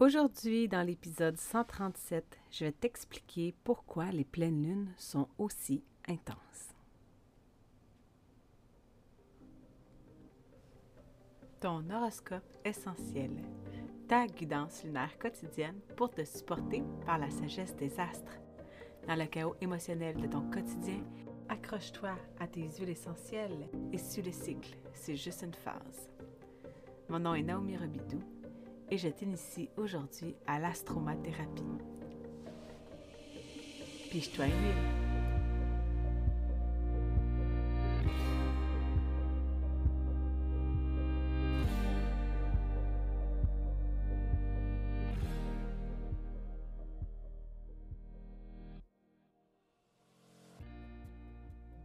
Aujourd'hui, 0.00 0.66
dans 0.66 0.80
l'épisode 0.80 1.36
137, 1.36 2.38
je 2.50 2.64
vais 2.64 2.72
t'expliquer 2.72 3.54
pourquoi 3.64 4.06
les 4.06 4.24
pleines 4.24 4.62
lunes 4.62 4.94
sont 4.96 5.28
aussi 5.36 5.84
intenses. 6.08 6.74
Ton 11.60 11.84
horoscope 11.90 12.50
essentiel, 12.64 13.30
ta 14.08 14.26
guidance 14.26 14.84
lunaire 14.84 15.18
quotidienne 15.18 15.78
pour 15.98 16.08
te 16.08 16.24
supporter 16.24 16.82
par 17.04 17.18
la 17.18 17.30
sagesse 17.30 17.76
des 17.76 18.00
astres. 18.00 18.40
Dans 19.06 19.16
le 19.16 19.26
chaos 19.26 19.54
émotionnel 19.60 20.16
de 20.16 20.28
ton 20.28 20.50
quotidien, 20.50 21.04
accroche-toi 21.50 22.16
à 22.38 22.46
tes 22.46 22.70
huiles 22.70 22.88
essentielles 22.88 23.68
et 23.92 23.98
suis 23.98 24.22
le 24.22 24.32
cycle, 24.32 24.78
c'est 24.94 25.16
juste 25.16 25.42
une 25.42 25.52
phase. 25.52 26.08
Mon 27.10 27.18
nom 27.18 27.34
est 27.34 27.42
Naomi 27.42 27.76
Robidou 27.76 28.22
et 28.90 28.98
je 28.98 29.08
t'initie 29.08 29.68
aujourd'hui 29.76 30.34
à 30.46 30.58
l'astromathérapie. 30.58 31.62
Piche-toi 34.10 34.46
une 34.46 34.52
huile. 34.52 35.10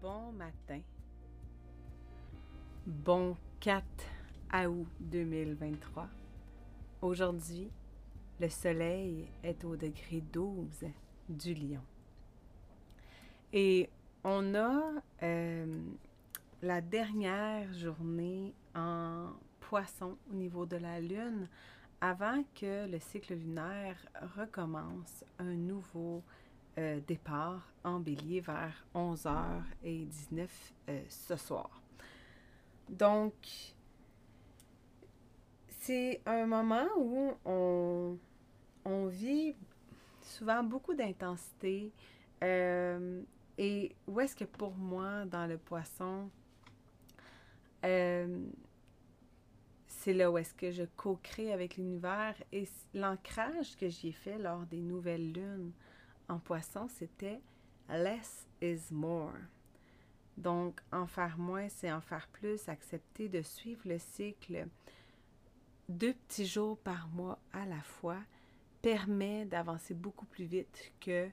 Bon 0.01 0.31
matin. 0.31 0.81
Bon 2.87 3.37
4 3.59 3.83
août 4.67 4.87
2023. 4.99 6.07
Aujourd'hui, 7.05 7.69
le 8.39 8.49
soleil 8.49 9.27
est 9.43 9.63
au 9.63 9.75
degré 9.75 10.23
12 10.33 10.85
du 11.29 11.53
lion. 11.53 11.83
Et 13.53 13.91
on 14.23 14.55
a 14.55 14.81
euh, 15.21 15.83
la 16.63 16.81
dernière 16.81 17.71
journée 17.73 18.55
en 18.73 19.27
poisson 19.59 20.17
au 20.31 20.33
niveau 20.33 20.65
de 20.65 20.77
la 20.77 20.99
lune 20.99 21.47
avant 22.01 22.43
que 22.59 22.87
le 22.89 22.97
cycle 22.97 23.35
lunaire 23.35 23.97
recommence 24.35 25.23
un 25.37 25.53
nouveau 25.53 26.23
euh, 26.79 26.99
départ 27.05 27.71
en 27.83 27.99
bélier 27.99 28.41
vers 28.41 28.83
11h19 28.95 30.47
euh, 30.89 31.03
ce 31.07 31.35
soir. 31.35 31.69
Donc, 32.89 33.74
c'est 35.85 36.19
un 36.25 36.47
moment 36.47 36.87
où 36.97 37.31
on, 37.45 38.17
on 38.85 39.05
vit 39.05 39.55
souvent 40.19 40.63
beaucoup 40.63 40.95
d'intensité. 40.95 41.91
Euh, 42.43 43.21
et 43.59 43.95
où 44.07 44.19
est-ce 44.19 44.35
que 44.35 44.45
pour 44.45 44.73
moi, 44.75 45.25
dans 45.25 45.45
le 45.45 45.59
poisson, 45.59 46.29
euh, 47.85 48.45
c'est 49.87 50.13
là 50.13 50.31
où 50.31 50.39
est-ce 50.39 50.55
que 50.55 50.71
je 50.71 50.83
co-crée 50.97 51.53
avec 51.53 51.77
l'univers. 51.77 52.35
Et 52.51 52.67
l'ancrage 52.95 53.77
que 53.77 53.87
j'y 53.87 54.07
ai 54.07 54.11
fait 54.11 54.39
lors 54.39 54.65
des 54.65 54.81
nouvelles 54.81 55.33
lunes 55.33 55.71
en 56.27 56.39
poisson, 56.39 56.87
c'était 56.87 57.41
less 57.89 58.47
is 58.59 58.91
more. 58.91 59.33
Donc, 60.35 60.81
en 60.91 61.05
faire 61.05 61.37
moins, 61.37 61.69
c'est 61.69 61.91
en 61.91 62.01
faire 62.01 62.27
plus, 62.29 62.67
accepter 62.69 63.29
de 63.29 63.43
suivre 63.43 63.81
le 63.85 63.99
cycle 63.99 64.67
deux 65.89 66.13
petits 66.13 66.45
jours 66.45 66.77
par 66.77 67.07
mois 67.09 67.39
à 67.53 67.65
la 67.65 67.81
fois 67.81 68.19
permet 68.81 69.45
d'avancer 69.45 69.93
beaucoup 69.93 70.25
plus 70.25 70.45
vite 70.45 70.93
que 70.99 71.29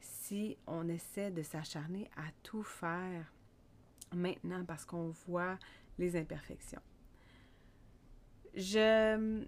si 0.00 0.56
on 0.66 0.88
essaie 0.88 1.30
de 1.30 1.42
s'acharner 1.42 2.10
à 2.16 2.30
tout 2.42 2.62
faire 2.62 3.32
maintenant 4.12 4.64
parce 4.64 4.84
qu'on 4.84 5.10
voit 5.26 5.58
les 5.98 6.16
imperfections. 6.16 6.82
Je 8.54 9.44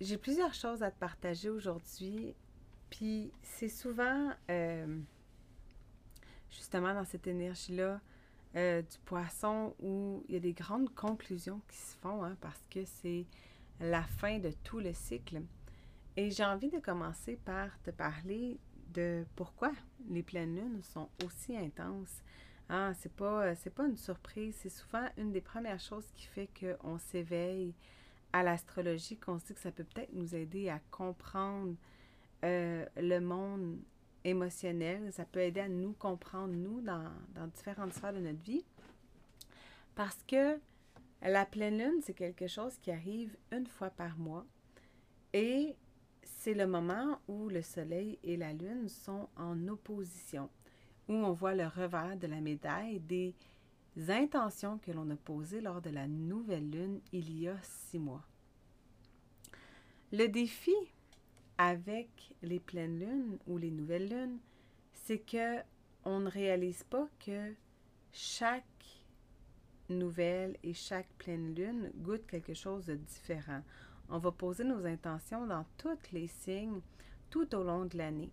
j'ai 0.00 0.18
plusieurs 0.18 0.52
choses 0.52 0.82
à 0.82 0.90
te 0.90 0.98
partager 0.98 1.48
aujourd'hui, 1.48 2.34
puis 2.90 3.30
c'est 3.42 3.68
souvent 3.68 4.32
euh, 4.50 4.98
justement 6.50 6.92
dans 6.92 7.04
cette 7.04 7.28
énergie-là 7.28 8.00
euh, 8.56 8.82
du 8.82 8.98
poisson 9.04 9.74
où 9.80 10.24
il 10.28 10.34
y 10.34 10.36
a 10.36 10.40
des 10.40 10.52
grandes 10.52 10.92
conclusions 10.94 11.60
qui 11.68 11.78
se 11.78 11.96
font 11.96 12.22
hein, 12.22 12.36
parce 12.40 12.60
que 12.70 12.84
c'est 12.84 13.26
la 13.80 14.02
fin 14.02 14.38
de 14.38 14.50
tout 14.62 14.78
le 14.78 14.92
cycle. 14.92 15.42
Et 16.16 16.30
j'ai 16.30 16.44
envie 16.44 16.68
de 16.68 16.78
commencer 16.78 17.38
par 17.44 17.68
te 17.82 17.90
parler 17.90 18.58
de 18.92 19.24
pourquoi 19.36 19.72
les 20.10 20.22
pleines 20.22 20.54
lunes 20.54 20.82
sont 20.82 21.08
aussi 21.24 21.56
intenses. 21.56 22.22
Ah, 22.68 22.92
c'est 22.94 23.12
pas, 23.12 23.54
c'est 23.54 23.74
pas 23.74 23.86
une 23.86 23.96
surprise, 23.96 24.54
c'est 24.60 24.68
souvent 24.68 25.06
une 25.16 25.32
des 25.32 25.40
premières 25.40 25.80
choses 25.80 26.06
qui 26.14 26.26
fait 26.26 26.48
qu'on 26.58 26.98
s'éveille 26.98 27.74
à 28.32 28.42
l'astrologie, 28.42 29.16
qu'on 29.16 29.38
se 29.38 29.46
dit 29.46 29.54
que 29.54 29.60
ça 29.60 29.72
peut 29.72 29.84
peut-être 29.84 30.12
nous 30.12 30.34
aider 30.34 30.68
à 30.68 30.80
comprendre 30.90 31.74
euh, 32.44 32.86
le 32.96 33.18
monde 33.20 33.78
émotionnel. 34.24 35.12
Ça 35.12 35.24
peut 35.24 35.40
aider 35.40 35.60
à 35.60 35.68
nous 35.68 35.92
comprendre, 35.92 36.54
nous, 36.54 36.80
dans, 36.80 37.10
dans 37.34 37.46
différentes 37.46 37.92
sphères 37.92 38.12
de 38.12 38.20
notre 38.20 38.42
vie. 38.42 38.64
Parce 39.94 40.22
que 40.26 40.58
la 41.22 41.44
pleine 41.44 41.78
lune, 41.78 42.00
c'est 42.02 42.14
quelque 42.14 42.46
chose 42.46 42.76
qui 42.78 42.90
arrive 42.90 43.36
une 43.52 43.66
fois 43.66 43.90
par 43.90 44.18
mois. 44.18 44.46
Et 45.32 45.76
c'est 46.22 46.54
le 46.54 46.66
moment 46.66 47.20
où 47.28 47.48
le 47.48 47.62
soleil 47.62 48.18
et 48.24 48.36
la 48.36 48.52
lune 48.52 48.88
sont 48.88 49.28
en 49.36 49.68
opposition, 49.68 50.50
où 51.08 51.14
on 51.14 51.32
voit 51.32 51.54
le 51.54 51.66
revers 51.66 52.16
de 52.16 52.26
la 52.26 52.40
médaille 52.40 53.00
des 53.00 53.34
intentions 54.08 54.78
que 54.78 54.90
l'on 54.90 55.08
a 55.10 55.16
posées 55.16 55.60
lors 55.60 55.80
de 55.80 55.90
la 55.90 56.08
nouvelle 56.08 56.68
lune 56.68 57.00
il 57.12 57.38
y 57.38 57.48
a 57.48 57.56
six 57.62 57.98
mois. 57.98 58.24
Le 60.10 60.26
défi 60.26 60.74
avec 61.62 62.34
les 62.42 62.58
pleines 62.58 62.98
lunes 62.98 63.38
ou 63.46 63.56
les 63.56 63.70
nouvelles 63.70 64.08
lunes, 64.08 64.38
c'est 64.92 65.20
que 65.20 65.60
on 66.04 66.18
ne 66.18 66.28
réalise 66.28 66.82
pas 66.82 67.06
que 67.24 67.54
chaque 68.10 68.64
nouvelle 69.88 70.56
et 70.64 70.74
chaque 70.74 71.08
pleine 71.18 71.54
lune 71.54 71.92
goûte 71.94 72.26
quelque 72.26 72.54
chose 72.54 72.86
de 72.86 72.96
différent. 72.96 73.62
On 74.08 74.18
va 74.18 74.32
poser 74.32 74.64
nos 74.64 74.84
intentions 74.84 75.46
dans 75.46 75.64
tous 75.78 76.10
les 76.10 76.26
signes 76.26 76.80
tout 77.30 77.54
au 77.54 77.62
long 77.62 77.84
de 77.84 77.96
l'année. 77.96 78.32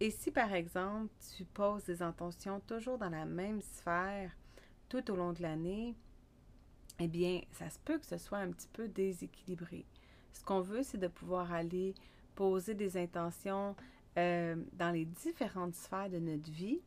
Et 0.00 0.10
si 0.10 0.32
par 0.32 0.52
exemple 0.52 1.12
tu 1.36 1.44
poses 1.44 1.84
des 1.84 2.02
intentions 2.02 2.58
toujours 2.66 2.98
dans 2.98 3.10
la 3.10 3.26
même 3.26 3.60
sphère 3.60 4.32
tout 4.88 5.08
au 5.12 5.14
long 5.14 5.32
de 5.32 5.42
l'année, 5.42 5.94
eh 6.98 7.06
bien, 7.06 7.42
ça 7.52 7.70
se 7.70 7.78
peut 7.78 7.98
que 7.98 8.06
ce 8.06 8.18
soit 8.18 8.38
un 8.38 8.50
petit 8.50 8.68
peu 8.72 8.88
déséquilibré. 8.88 9.86
Ce 10.32 10.42
qu'on 10.42 10.60
veut, 10.60 10.82
c'est 10.82 10.98
de 10.98 11.06
pouvoir 11.06 11.52
aller 11.52 11.94
poser 12.40 12.72
des 12.72 12.96
intentions 12.96 13.76
euh, 14.16 14.56
dans 14.72 14.92
les 14.92 15.04
différentes 15.04 15.74
sphères 15.74 16.08
de 16.08 16.18
notre 16.18 16.50
vie 16.50 16.80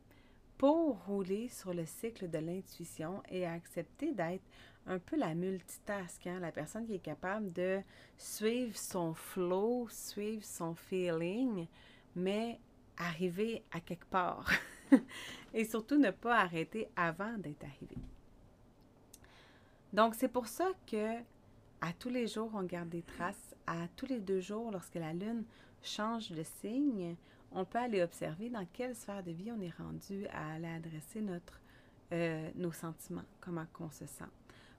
pour 0.58 1.04
rouler 1.04 1.46
sur 1.46 1.72
le 1.72 1.86
cycle 1.86 2.28
de 2.28 2.38
l'intuition 2.38 3.22
et 3.28 3.46
accepter 3.46 4.10
d'être 4.10 4.42
un 4.88 4.98
peu 4.98 5.16
la 5.16 5.32
multitask, 5.36 6.26
hein, 6.26 6.40
la 6.40 6.50
personne 6.50 6.84
qui 6.86 6.96
est 6.96 6.98
capable 6.98 7.52
de 7.52 7.80
suivre 8.18 8.76
son 8.76 9.14
flow, 9.14 9.86
suivre 9.90 10.42
son 10.44 10.74
feeling, 10.74 11.68
mais 12.16 12.58
arriver 12.96 13.62
à 13.70 13.78
quelque 13.78 14.06
part. 14.06 14.50
et 15.54 15.64
surtout 15.64 15.98
ne 15.98 16.10
pas 16.10 16.40
arrêter 16.40 16.88
avant 16.96 17.38
d'être 17.38 17.62
arrivé. 17.62 17.96
Donc 19.92 20.16
c'est 20.16 20.26
pour 20.26 20.48
ça 20.48 20.72
que 20.90 21.20
à 21.84 21.92
tous 21.92 22.08
les 22.08 22.26
jours, 22.26 22.50
on 22.54 22.62
garde 22.62 22.88
des 22.88 23.02
traces. 23.02 23.54
À 23.66 23.88
tous 23.94 24.06
les 24.06 24.18
deux 24.18 24.40
jours, 24.40 24.70
lorsque 24.70 24.94
la 24.94 25.12
Lune 25.12 25.44
change 25.82 26.30
de 26.30 26.42
signe, 26.42 27.14
on 27.52 27.66
peut 27.66 27.78
aller 27.78 28.02
observer 28.02 28.48
dans 28.48 28.64
quelle 28.72 28.96
sphère 28.96 29.22
de 29.22 29.30
vie 29.30 29.52
on 29.52 29.60
est 29.60 29.74
rendu 29.76 30.26
à 30.28 30.54
aller 30.54 30.68
adresser 30.68 31.20
notre, 31.20 31.60
euh, 32.12 32.50
nos 32.54 32.72
sentiments, 32.72 33.24
comment 33.38 33.66
on 33.80 33.90
se 33.90 34.06
sent, 34.06 34.24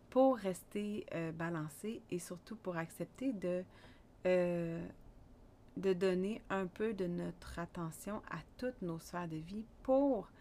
pour 0.10 0.38
rester 0.38 1.06
euh, 1.14 1.32
balancé 1.32 2.02
et 2.10 2.18
surtout 2.18 2.56
pour 2.56 2.76
accepter 2.76 3.34
de, 3.34 3.64
euh, 4.26 4.84
de 5.78 5.94
donner 5.94 6.42
un 6.50 6.66
peu 6.66 6.96
de 6.96 7.06
notre 7.06 7.60
attention 7.60 8.24
à 8.32 8.40
toutes 8.58 8.82
nos 8.82 8.98
sphères 8.98 9.28
de 9.28 9.38
vie 9.38 9.66
pour 9.84 10.32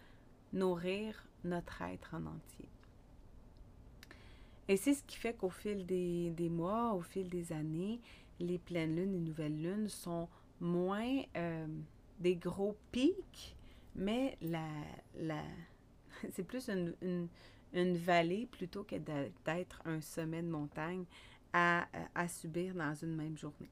nourrir 0.51 1.27
notre 1.43 1.83
être 1.83 2.15
en 2.15 2.25
entier. 2.25 2.69
Et 4.67 4.77
c'est 4.77 4.93
ce 4.93 5.03
qui 5.03 5.17
fait 5.17 5.33
qu'au 5.33 5.49
fil 5.49 5.85
des, 5.85 6.49
mois, 6.49 6.93
au 6.93 7.01
fil 7.01 7.29
des 7.29 7.53
années, 7.53 7.99
les 8.39 8.57
pleines 8.57 8.95
lunes 8.95 9.13
et 9.13 9.19
nouvelles 9.19 9.61
lunes 9.61 9.89
sont 9.89 10.27
moins 10.59 11.21
euh, 11.35 11.67
des 12.19 12.35
gros 12.35 12.75
pics, 12.91 13.55
mais 13.95 14.37
la, 14.41 14.67
la, 15.17 15.43
c'est 16.31 16.43
plus 16.43 16.69
une, 16.69 17.27
une, 17.73 17.97
vallée 17.97 18.47
plutôt 18.47 18.83
que 18.83 18.95
d'être 18.95 19.81
un 19.85 20.01
sommet 20.01 20.41
de 20.41 20.49
montagne 20.49 21.05
à, 21.53 21.87
à 22.15 22.27
subir 22.27 22.73
dans 22.73 22.93
une 22.95 23.15
même 23.15 23.37
journée. 23.37 23.69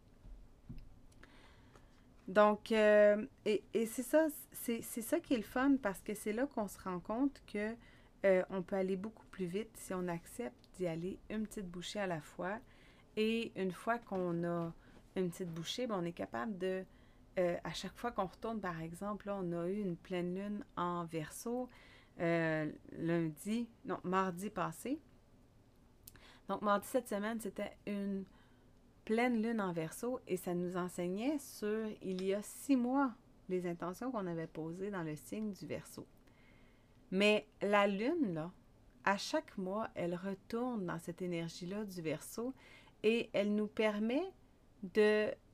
Donc, 2.28 2.72
euh, 2.72 3.25
et, 3.45 3.63
et 3.74 3.86
c'est 3.86 4.04
ça, 4.04 4.28
c'est 4.51 4.81
ça 4.81 5.19
qui 5.19 5.34
est 5.34 5.38
le 5.38 5.44
fun 5.44 5.75
parce 5.81 6.01
que 6.01 6.13
c'est 6.13 6.31
là 6.31 6.48
qu'on 6.48 6.68
se 6.68 6.80
rend 6.80 7.00
compte 7.00 7.42
que 7.51 7.75
euh, 8.25 8.44
on 8.50 8.62
peut 8.62 8.78
aller 8.78 8.95
beaucoup 8.95 9.22
plus 9.33 9.45
vite 9.47 9.75
si 9.75 9.94
on 9.95 10.07
accepte 10.07 10.69
d'y 10.75 10.85
aller 10.85 11.19
une 11.31 11.47
petite 11.47 11.68
bouchée 11.68 12.00
à 12.00 12.06
la 12.07 12.21
fois. 12.21 12.59
Et 13.18 13.51
une 13.59 13.71
fois 13.71 13.97
qu'on 13.97 14.44
a 14.44 14.71
une 15.15 15.31
petite 15.31 15.50
bouchée, 15.50 15.88
ben, 15.88 15.97
on 16.00 16.06
est 16.06 16.13
capable 16.13 16.57
de, 16.59 16.85
euh, 17.39 17.57
à 17.63 17.74
chaque 17.74 17.95
fois 17.97 18.12
qu'on 18.12 18.27
retourne, 18.27 18.62
par 18.62 18.80
exemple, 18.80 19.27
là, 19.27 19.39
on 19.41 19.51
a 19.51 19.68
eu 19.68 19.81
une 19.81 19.97
pleine 19.97 20.35
lune 20.35 20.63
en 20.77 21.06
verso 21.06 21.68
lundi, 22.19 23.68
non, 23.85 24.00
mardi 24.03 24.51
passé. 24.51 25.00
Donc, 26.47 26.62
mardi 26.62 26.88
cette 26.88 27.09
semaine, 27.09 27.41
c'était 27.41 27.75
une 27.88 28.25
pleine 29.03 29.41
lune 29.41 29.59
en 29.59 29.74
verso 29.74 30.19
et 30.27 30.38
ça 30.38 30.53
nous 30.53 30.77
enseignait 30.77 31.39
sur, 31.39 31.88
il 32.03 32.24
y 32.24 32.35
a 32.35 32.41
six 32.44 32.75
mois, 32.75 33.15
les 33.50 33.65
intentions 33.65 34.12
qu'on 34.12 34.27
avait 34.27 34.45
posées 34.45 34.91
dans 34.91 35.01
le 35.01 35.15
signe 35.15 35.53
du 35.53 35.65
verso. 35.65 36.06
Mais 37.09 37.47
la 37.63 37.88
lune, 37.88 38.35
là, 38.35 38.51
à 39.05 39.17
chaque 39.17 39.57
mois, 39.57 39.89
elle 39.95 40.15
retourne 40.15 40.85
dans 40.85 41.00
cette 41.00 41.21
énergie-là 41.21 41.85
du 41.85 42.01
verso 42.01 42.53
et 43.03 43.29
elle 43.33 43.53
nous 43.53 43.67
permet 43.67 44.23
d'avoir 44.81 45.53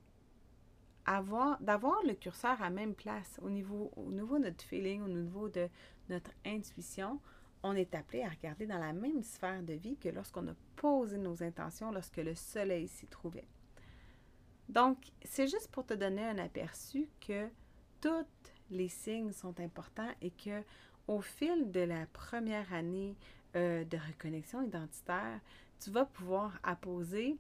le 2.05 2.13
curseur 2.13 2.61
à 2.61 2.69
même 2.69 2.95
place 2.95 3.39
au 3.41 3.49
niveau, 3.49 3.91
au 3.95 4.11
niveau 4.11 4.37
de 4.37 4.45
notre 4.45 4.63
feeling, 4.63 5.01
au 5.01 5.07
niveau 5.07 5.49
de 5.49 5.67
notre 6.09 6.31
intuition 6.45 7.19
on 7.63 7.75
est 7.75 7.93
appelé 7.95 8.23
à 8.23 8.29
regarder 8.29 8.65
dans 8.65 8.77
la 8.77 8.93
même 8.93 9.23
sphère 9.23 9.63
de 9.63 9.73
vie 9.73 9.97
que 9.97 10.09
lorsqu'on 10.09 10.47
a 10.47 10.55
posé 10.75 11.17
nos 11.17 11.43
intentions, 11.43 11.91
lorsque 11.91 12.17
le 12.17 12.35
soleil 12.35 12.87
s'y 12.87 13.07
trouvait. 13.07 13.47
Donc, 14.69 14.97
c'est 15.23 15.47
juste 15.47 15.69
pour 15.71 15.85
te 15.85 15.93
donner 15.93 16.23
un 16.23 16.37
aperçu 16.37 17.09
que 17.19 17.47
tous 18.01 18.25
les 18.69 18.87
signes 18.87 19.31
sont 19.31 19.59
importants 19.59 20.11
et 20.21 20.31
que 20.31 20.63
au 21.07 21.21
fil 21.21 21.71
de 21.71 21.81
la 21.81 22.05
première 22.07 22.71
année 22.71 23.17
euh, 23.55 23.83
de 23.83 23.97
reconnexion 23.97 24.61
identitaire, 24.61 25.39
tu 25.79 25.91
vas 25.91 26.05
pouvoir 26.05 26.59
apposer 26.63 27.37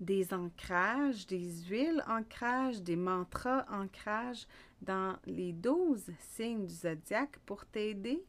des 0.00 0.34
ancrages, 0.34 1.26
des 1.26 1.62
huiles 1.68 2.02
ancrages, 2.08 2.82
des 2.82 2.96
mantras 2.96 3.64
ancrages 3.70 4.46
dans 4.80 5.16
les 5.26 5.52
12 5.52 6.10
signes 6.18 6.66
du 6.66 6.74
zodiaque 6.74 7.38
pour 7.46 7.64
t'aider 7.66 8.24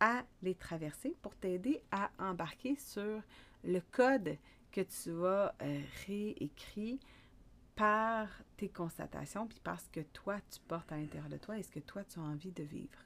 à 0.00 0.24
les 0.42 0.54
traverser 0.54 1.16
pour 1.22 1.34
t'aider 1.34 1.82
à 1.90 2.10
embarquer 2.18 2.76
sur 2.76 3.20
le 3.64 3.80
code 3.90 4.36
que 4.70 4.80
tu 4.80 5.10
vas 5.10 5.54
euh, 5.62 5.82
réécrit 6.06 7.00
par 7.74 8.28
tes 8.56 8.68
constatations, 8.68 9.46
puis 9.46 9.60
parce 9.62 9.88
que 9.88 10.00
toi, 10.00 10.36
tu 10.50 10.60
portes 10.66 10.90
à 10.90 10.96
l'intérieur 10.96 11.28
de 11.28 11.36
toi 11.36 11.58
et 11.58 11.62
ce 11.62 11.70
que 11.70 11.80
toi, 11.80 12.02
tu 12.04 12.18
as 12.18 12.22
envie 12.22 12.50
de 12.50 12.64
vivre. 12.64 12.98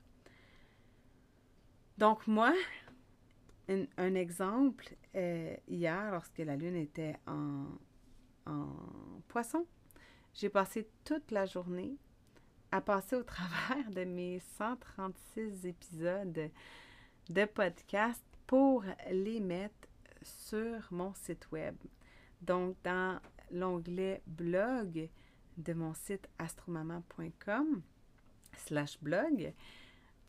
Donc, 1.98 2.26
moi, 2.26 2.52
un, 3.68 4.14
exemple, 4.14 4.94
euh, 5.14 5.56
hier, 5.68 6.10
lorsque 6.10 6.38
la 6.38 6.56
lune 6.56 6.76
était 6.76 7.16
en, 7.26 7.66
en 8.46 8.66
poisson, 9.28 9.66
j'ai 10.34 10.48
passé 10.48 10.88
toute 11.04 11.30
la 11.30 11.46
journée 11.46 11.96
à 12.70 12.80
passer 12.80 13.16
au 13.16 13.22
travers 13.24 13.90
de 13.90 14.04
mes 14.04 14.40
136 14.58 15.66
épisodes 15.66 16.50
de 17.28 17.44
podcast 17.44 18.22
pour 18.46 18.84
les 19.10 19.40
mettre 19.40 19.88
sur 20.22 20.88
mon 20.90 21.14
site 21.14 21.50
web. 21.52 21.76
Donc, 22.40 22.76
dans 22.82 23.20
l'onglet 23.50 24.22
blog 24.26 25.08
de 25.56 25.72
mon 25.74 25.94
site 25.94 26.28
astromaman.com 26.38 27.82
slash 28.56 28.98
blog, 29.00 29.52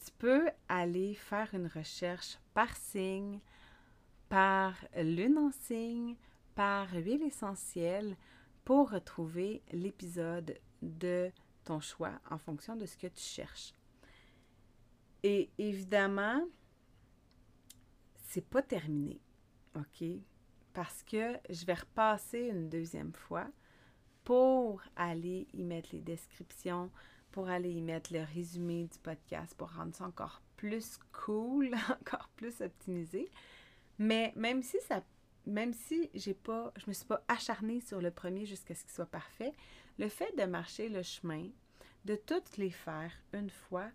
tu 0.04 0.12
peux 0.18 0.50
aller 0.68 1.14
faire 1.16 1.54
une 1.54 1.68
recherche 1.68 2.38
par 2.54 2.76
signe, 2.76 3.40
par 4.30 4.76
lune 4.96 5.38
en 5.38 5.52
signe, 5.52 6.16
par 6.56 6.92
huile 6.94 7.24
essentielle 7.24 8.18
pour 8.66 8.92
retrouver 8.92 9.62
l'épisode 9.72 10.60
de 10.82 11.32
ton 11.64 11.80
choix 11.80 12.20
en 12.30 12.38
fonction 12.38 12.76
de 12.76 12.86
ce 12.86 12.98
que 12.98 13.08
tu 13.08 13.24
cherches. 13.24 13.74
Et 15.24 15.50
évidemment, 15.58 16.44
c'est 18.16 18.48
pas 18.48 18.62
terminé. 18.62 19.22
OK? 19.76 20.06
Parce 20.74 21.04
que 21.04 21.38
je 21.50 21.66
vais 21.66 21.76
repasser 21.76 22.48
une 22.48 22.70
deuxième 22.70 23.14
fois 23.14 23.48
pour 24.24 24.82
aller 24.96 25.48
y 25.54 25.64
mettre 25.64 25.90
les 25.94 26.02
descriptions, 26.02 26.92
pour 27.34 27.50
aller 27.50 27.72
y 27.72 27.82
mettre 27.82 28.14
le 28.14 28.22
résumé 28.22 28.86
du 28.86 29.00
podcast, 29.00 29.54
pour 29.58 29.74
rendre 29.74 29.94
ça 29.94 30.06
encore 30.06 30.42
plus 30.56 30.98
cool, 31.12 31.72
encore 32.02 32.30
plus 32.38 32.62
optimisé. 32.62 33.30
Mais 34.00 34.32
même 34.38 34.64
si 34.64 34.78
ça 34.88 35.04
même 35.46 35.74
si 35.74 36.10
j'ai 36.14 36.34
pas 36.34 36.72
je 36.78 36.86
me 36.88 36.94
suis 36.94 37.06
pas 37.06 37.22
acharnée 37.28 37.82
sur 37.82 38.00
le 38.00 38.12
premier 38.12 38.46
jusqu'à 38.46 38.76
ce 38.76 38.84
qu'il 38.84 38.94
soit 38.94 39.06
parfait, 39.06 39.52
le 39.98 40.08
fait 40.08 40.34
de 40.38 40.46
marcher 40.46 40.88
le 40.88 41.02
chemin, 41.02 41.50
de 42.06 42.16
toutes 42.16 42.56
les 42.58 42.70
faire 42.70 43.12
une 43.34 43.50
fois, 43.50 43.90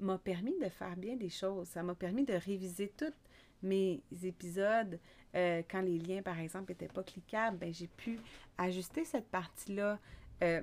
m'a 0.00 0.18
permis 0.18 0.58
de 0.58 0.68
faire 0.68 0.96
bien 0.96 1.16
des 1.16 1.30
choses. 1.30 1.68
Ça 1.68 1.82
m'a 1.82 1.94
permis 1.94 2.24
de 2.24 2.34
réviser 2.34 2.92
toutes 2.96 3.14
mes 3.62 4.02
épisodes, 4.22 4.98
euh, 5.34 5.62
quand 5.68 5.80
les 5.80 5.98
liens, 5.98 6.22
par 6.22 6.38
exemple, 6.38 6.70
n'étaient 6.70 6.88
pas 6.88 7.02
cliquables, 7.02 7.58
ben, 7.58 7.72
j'ai 7.72 7.88
pu 7.88 8.20
ajuster 8.58 9.04
cette 9.04 9.28
partie-là 9.28 9.98
euh, 10.42 10.62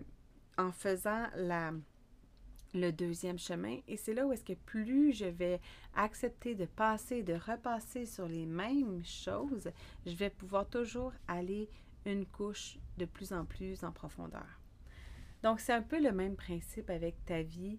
en 0.58 0.72
faisant 0.72 1.28
la, 1.36 1.72
le 2.74 2.92
deuxième 2.92 3.40
chemin. 3.40 3.78
Et 3.88 3.98
c'est 3.98 4.14
là 4.14 4.26
où 4.26 4.32
est-ce 4.32 4.44
que 4.44 4.54
plus 4.54 5.14
je 5.14 5.26
vais 5.26 5.60
accepter 5.96 6.56
de 6.56 6.66
passer, 6.66 7.24
de 7.24 7.34
repasser 7.34 8.06
sur 8.06 8.28
les 8.28 8.46
mêmes 8.46 9.04
choses, 9.04 9.72
je 10.06 10.16
vais 10.16 10.30
pouvoir 10.30 10.68
toujours 10.68 11.14
aller 11.28 11.70
une 12.06 12.26
couche 12.26 12.78
de 12.98 13.06
plus 13.06 13.32
en 13.34 13.46
plus 13.46 13.84
en 13.84 13.92
profondeur. 13.92 14.60
Donc, 15.44 15.60
c'est 15.60 15.74
un 15.74 15.82
peu 15.82 16.02
le 16.02 16.12
même 16.12 16.36
principe 16.36 16.90
avec 16.90 17.24
ta 17.26 17.42
vie. 17.42 17.78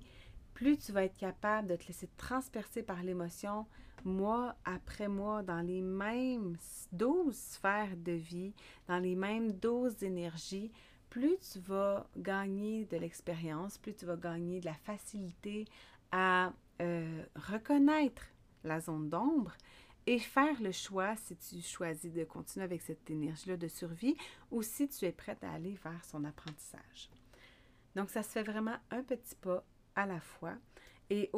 Plus 0.53 0.79
tu 0.79 0.93
vas 0.93 1.05
être 1.05 1.17
capable 1.17 1.69
de 1.69 1.77
te 1.77 1.87
laisser 1.87 2.09
transpercer 2.17 2.83
par 2.83 3.03
l'émotion, 3.03 3.67
mois 4.05 4.55
après 4.65 5.09
mois 5.09 5.43
dans 5.43 5.61
les 5.61 5.81
mêmes 5.81 6.57
12 6.93 7.35
sphères 7.35 7.97
de 7.97 8.13
vie, 8.13 8.55
dans 8.87 8.99
les 8.99 9.17
mêmes 9.17 9.53
doses 9.53 9.97
d'énergie, 9.97 10.71
plus 11.15 11.39
tu 11.53 11.61
vas 11.61 12.09
gagner 12.17 12.87
de 12.87 12.97
l'expérience, 12.97 13.79
plus 13.79 13.95
tu 13.95 14.05
vas 14.05 14.17
gagner 14.17 14.59
de 14.59 14.65
la 14.65 14.75
facilité 14.75 15.65
à 16.11 16.53
euh, 16.83 17.23
reconnaître 17.37 18.25
la 18.65 18.81
zone 18.81 19.11
d'ombre 19.11 19.53
et 20.09 20.19
faire 20.19 20.61
le 20.61 20.73
choix 20.73 21.15
si 21.15 21.37
tu 21.37 21.63
choisis 21.63 22.13
de 22.13 22.25
continuer 22.25 22.65
avec 22.65 22.83
cette 22.83 23.09
énergie-là 23.09 23.57
de 23.57 23.69
survie 23.69 24.17
ou 24.51 24.63
si 24.63 24.89
tu 24.89 25.05
es 25.05 25.13
prête 25.13 25.45
à 25.45 25.53
aller 25.53 25.79
vers 25.85 26.05
son 26.05 26.25
apprentissage. 26.25 27.09
Donc, 27.95 28.11
ça 28.11 28.25
se 28.25 28.31
fait 28.31 28.43
vraiment 28.43 28.77
un 28.91 29.05
petit 29.05 29.37
pas 29.37 29.65
à 29.95 30.07
la 30.07 30.19
fois. 30.19 30.57
Et, 31.11 31.31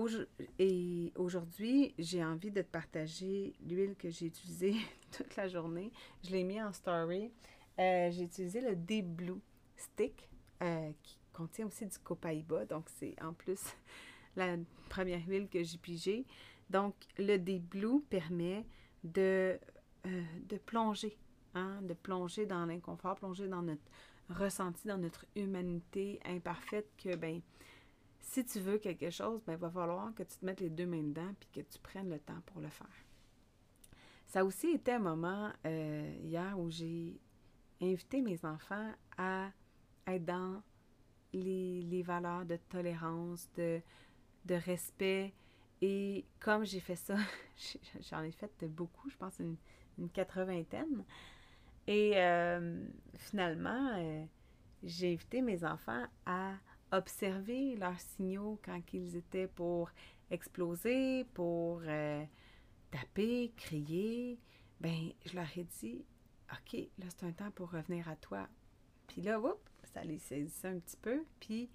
aujourd'hui, 1.16 1.94
j'ai 1.98 2.24
envie 2.24 2.50
de 2.50 2.62
te 2.62 2.66
partager 2.66 3.54
l'huile 3.60 3.94
que 3.94 4.08
j'ai 4.08 4.24
utilisée 4.24 4.76
toute 5.10 5.36
la 5.36 5.48
journée. 5.48 5.92
Je 6.24 6.30
l'ai 6.30 6.44
mis 6.44 6.62
en 6.62 6.72
story. 6.72 7.30
Euh, 7.78 8.10
j'ai 8.10 8.22
utilisé 8.22 8.62
le 8.62 8.74
Deep 8.74 9.04
Blue 9.04 9.42
Stick 9.76 10.28
euh, 10.62 10.90
qui 11.02 11.18
contient 11.32 11.66
aussi 11.66 11.86
du 11.86 11.98
copaïba. 11.98 12.64
Donc, 12.64 12.86
c'est 12.98 13.14
en 13.22 13.32
plus 13.32 13.60
la 14.36 14.56
première 14.88 15.26
huile 15.26 15.48
que 15.48 15.62
j'ai 15.62 15.78
pigée. 15.78 16.24
Donc, 16.70 16.94
le 17.18 17.36
Deep 17.36 17.68
Blue 17.70 18.00
permet 18.08 18.64
de, 19.04 19.58
euh, 20.06 20.22
de 20.48 20.56
plonger, 20.56 21.16
hein, 21.54 21.80
de 21.82 21.94
plonger 21.94 22.46
dans 22.46 22.66
l'inconfort, 22.66 23.16
plonger 23.16 23.48
dans 23.48 23.62
notre 23.62 23.82
ressenti, 24.28 24.88
dans 24.88 24.98
notre 24.98 25.24
humanité 25.36 26.20
imparfaite 26.24 26.88
que, 26.96 27.14
ben, 27.14 27.40
si 28.20 28.44
tu 28.44 28.58
veux 28.58 28.78
quelque 28.78 29.10
chose, 29.10 29.40
ben, 29.46 29.52
il 29.52 29.58
va 29.58 29.70
falloir 29.70 30.12
que 30.14 30.24
tu 30.24 30.36
te 30.38 30.44
mettes 30.44 30.60
les 30.60 30.70
deux 30.70 30.86
mains 30.86 31.02
dedans 31.02 31.32
puis 31.38 31.48
que 31.52 31.60
tu 31.60 31.78
prennes 31.78 32.10
le 32.10 32.18
temps 32.18 32.40
pour 32.46 32.60
le 32.60 32.68
faire. 32.68 32.86
Ça 34.26 34.40
a 34.40 34.44
aussi 34.44 34.68
été 34.68 34.92
un 34.92 34.98
moment 34.98 35.52
euh, 35.64 36.16
hier 36.24 36.58
où 36.58 36.68
j'ai 36.68 37.20
invité 37.80 38.20
mes 38.20 38.44
enfants 38.44 38.92
à 39.16 39.50
être 40.06 40.24
dans 40.24 40.62
les, 41.32 42.02
valeurs 42.02 42.44
de 42.44 42.56
tolérance, 42.56 43.48
de, 43.56 43.80
de 44.44 44.54
respect. 44.54 45.34
Et 45.82 46.24
comme 46.40 46.64
j'ai 46.64 46.80
fait 46.80 46.96
ça, 46.96 47.16
j'en 48.10 48.22
ai 48.22 48.32
fait 48.32 48.64
beaucoup, 48.64 49.10
je 49.10 49.16
pense 49.16 49.38
une, 49.38 49.56
une 49.98 50.08
quatre-vingtaine. 50.08 51.04
Et 51.86 52.12
euh, 52.16 52.84
finalement, 53.14 53.92
euh, 53.96 54.24
j'ai 54.82 55.12
invité 55.12 55.42
mes 55.42 55.64
enfants 55.64 56.04
à 56.24 56.54
observer 56.92 57.76
leurs 57.76 58.00
signaux 58.00 58.58
quand 58.64 58.80
ils 58.92 59.16
étaient 59.16 59.48
pour 59.48 59.90
exploser, 60.30 61.24
pour 61.34 61.82
euh, 61.84 62.24
taper, 62.90 63.52
crier, 63.56 64.38
ben 64.80 65.10
je 65.24 65.34
leur 65.36 65.46
ai 65.56 65.64
dit 65.64 66.04
OK, 66.52 66.78
là 66.98 67.06
c'est 67.08 67.26
un 67.26 67.32
temps 67.32 67.50
pour 67.52 67.70
revenir 67.70 68.08
à 68.08 68.16
toi. 68.16 68.48
Puis 69.06 69.22
là, 69.22 69.38
ça 69.96 70.04
les 70.04 70.18
saisissait 70.18 70.68
un 70.68 70.78
petit 70.78 70.96
peu. 70.96 71.24
Puis, 71.40 71.70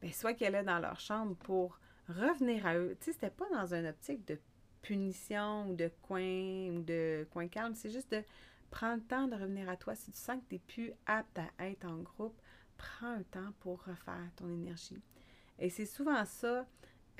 ben, 0.00 0.10
soit 0.12 0.34
qu'elle 0.34 0.54
est 0.54 0.64
dans 0.64 0.78
leur 0.78 0.98
chambre 1.00 1.36
pour 1.36 1.78
revenir 2.08 2.66
à 2.66 2.76
eux. 2.76 2.96
Tu 3.00 3.06
sais, 3.06 3.12
c'était 3.12 3.30
pas 3.30 3.48
dans 3.52 3.74
une 3.74 3.86
optique 3.86 4.26
de 4.26 4.38
punition 4.80 5.68
ou 5.68 5.74
de 5.74 5.90
coin 6.02 6.70
ou 6.70 6.82
de 6.82 7.26
coin 7.30 7.48
calme. 7.48 7.74
C'est 7.74 7.90
juste 7.90 8.10
de 8.12 8.22
prendre 8.70 8.96
le 8.96 9.02
temps 9.02 9.28
de 9.28 9.34
revenir 9.34 9.68
à 9.68 9.76
toi. 9.76 9.94
Si 9.94 10.10
tu 10.10 10.18
sens 10.18 10.36
que 10.36 10.48
tu 10.48 10.54
n'es 10.54 10.60
plus 10.60 10.92
apte 11.06 11.38
à 11.58 11.68
être 11.68 11.84
en 11.84 11.98
groupe, 11.98 12.40
prends 12.78 13.12
un 13.12 13.22
temps 13.22 13.52
pour 13.60 13.84
refaire 13.84 14.30
ton 14.36 14.48
énergie. 14.48 15.02
Et 15.58 15.68
c'est 15.68 15.86
souvent 15.86 16.24
ça 16.24 16.66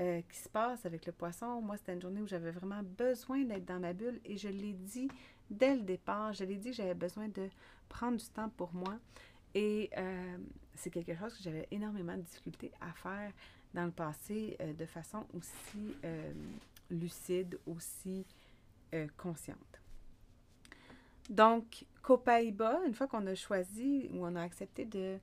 euh, 0.00 0.22
qui 0.30 0.38
se 0.38 0.48
passe 0.48 0.86
avec 0.86 1.04
le 1.04 1.12
poisson. 1.12 1.60
Moi, 1.60 1.76
c'était 1.76 1.92
une 1.92 2.00
journée 2.00 2.22
où 2.22 2.26
j'avais 2.26 2.52
vraiment 2.52 2.82
besoin 2.82 3.44
d'être 3.44 3.66
dans 3.66 3.80
ma 3.80 3.92
bulle 3.92 4.20
et 4.24 4.38
je 4.38 4.48
l'ai 4.48 4.72
dit 4.72 5.08
dès 5.50 5.74
le 5.74 5.82
départ. 5.82 6.32
Je 6.32 6.44
l'ai 6.44 6.56
dit 6.56 6.70
que 6.70 6.76
j'avais 6.76 6.94
besoin 6.94 7.28
de 7.28 7.48
prendre 7.88 8.16
du 8.16 8.28
temps 8.28 8.48
pour 8.50 8.72
moi. 8.72 8.98
Et 9.54 9.90
euh, 9.96 10.38
c'est 10.74 10.90
quelque 10.90 11.14
chose 11.16 11.36
que 11.36 11.42
j'avais 11.42 11.66
énormément 11.70 12.16
de 12.16 12.22
difficultés 12.22 12.72
à 12.80 12.92
faire 12.92 13.32
dans 13.74 13.84
le 13.84 13.90
passé 13.90 14.56
euh, 14.60 14.72
de 14.72 14.86
façon 14.86 15.26
aussi 15.34 15.94
lucide, 16.90 17.58
aussi 17.66 18.24
consciente. 19.18 19.82
Donc, 21.28 21.84
Copaiba, 22.00 22.80
une 22.86 22.94
fois 22.94 23.06
qu'on 23.06 23.26
a 23.26 23.34
choisi 23.34 24.08
ou 24.14 24.24
on 24.24 24.34
a 24.34 24.42
accepté 24.42 24.86
de 24.86 25.18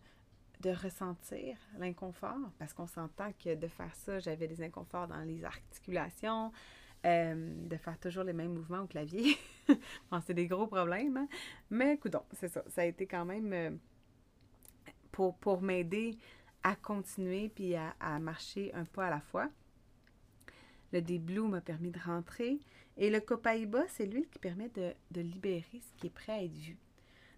de 0.62 0.70
ressentir 0.72 1.58
l'inconfort, 1.78 2.52
parce 2.58 2.74
qu'on 2.74 2.88
s'entend 2.88 3.32
que 3.34 3.56
de 3.56 3.68
faire 3.68 3.94
ça, 3.94 4.20
j'avais 4.20 4.48
des 4.48 4.64
inconforts 4.64 5.08
dans 5.08 5.22
les 5.22 5.44
articulations, 5.44 6.52
euh, 7.06 7.68
de 7.68 7.78
faire 7.78 8.00
toujours 8.00 8.24
les 8.24 8.34
mêmes 8.34 8.54
mouvements 8.54 8.82
au 8.82 8.88
clavier. 8.88 9.38
bon, 10.12 10.22
c'est 10.26 10.34
des 10.34 10.48
gros 10.48 10.66
problèmes, 10.66 11.18
hein? 11.18 11.28
mais 11.70 11.94
écoute, 11.94 12.16
c'est 12.34 12.48
ça. 12.48 12.64
Ça 12.68 12.82
a 12.82 12.86
été 12.86 13.06
quand 13.06 13.26
même 13.26 13.54
euh, 13.54 13.72
pour, 15.16 15.38
pour 15.38 15.62
m'aider 15.62 16.18
à 16.62 16.76
continuer 16.76 17.48
puis 17.48 17.74
à, 17.76 17.96
à, 18.02 18.20
marcher 18.20 18.74
un 18.74 18.84
pas 18.84 19.08
à 19.08 19.10
la 19.10 19.22
fois. 19.22 19.50
Le 20.92 21.02
début 21.02 21.40
m'a 21.40 21.62
permis 21.62 21.90
de 21.90 22.00
rentrer. 22.00 22.60
Et 22.98 23.10
le 23.10 23.22
Copaiba, 23.22 23.86
c'est 23.88 24.06
l'huile 24.06 24.28
qui 24.28 24.40
permet 24.40 24.68
de, 24.70 24.94
de 25.12 25.22
libérer 25.22 25.64
ce 25.80 25.94
qui 25.98 26.08
est 26.08 26.14
prêt 26.14 26.34
à 26.34 26.44
être 26.44 26.52
vu. 26.52 26.78